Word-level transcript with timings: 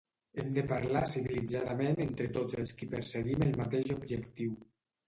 Hem 0.43 0.47
de 0.55 0.63
parlar 0.71 1.03
civilitzadament 1.11 2.01
entre 2.09 2.31
tots 2.39 2.59
els 2.63 2.75
qui 2.81 2.91
perseguim 2.97 3.47
el 3.51 3.57
mateix 3.63 3.97
objectiu. 4.01 4.61